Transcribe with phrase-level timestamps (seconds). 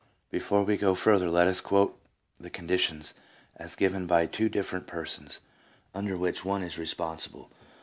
[0.31, 1.95] Before we go further let us quote
[2.39, 3.13] the conditions,
[3.57, 5.41] as given by two different persons,
[5.93, 7.51] under which one is responsible.